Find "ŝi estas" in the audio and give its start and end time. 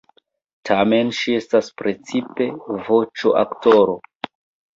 1.17-1.69